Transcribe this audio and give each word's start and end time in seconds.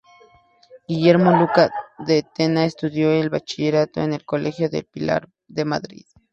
Guillermo 0.87 1.29
Luca 1.37 1.71
de 1.99 2.23
Tena 2.23 2.65
estudió 2.65 3.11
el 3.11 3.29
bachillerato 3.29 4.01
en 4.01 4.13
el 4.13 4.25
Colegio 4.25 4.67
del 4.67 4.85
Pilar 4.85 5.29
de 5.47 5.63
Madrid. 5.63 6.05